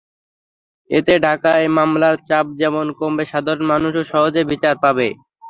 [0.89, 5.07] এতে ঢাকায় মামলার চাপ যেমন কমবে, সাধারণ মানুষও সহজে বিচার পাবে।